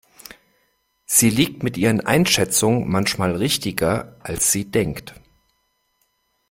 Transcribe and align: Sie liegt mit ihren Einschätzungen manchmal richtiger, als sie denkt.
Sie 1.05 1.29
liegt 1.29 1.61
mit 1.61 1.77
ihren 1.77 1.99
Einschätzungen 1.99 2.89
manchmal 2.89 3.35
richtiger, 3.35 4.17
als 4.23 4.51
sie 4.51 4.65
denkt. 4.71 5.13